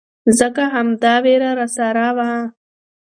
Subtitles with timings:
[0.39, 2.31] ځکه همدا ويره راسره وه.